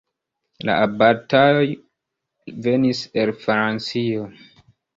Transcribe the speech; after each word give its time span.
La 0.69 0.77
abatoj 0.85 1.67
venis 2.69 3.05
el 3.25 3.35
Francio. 3.45 4.29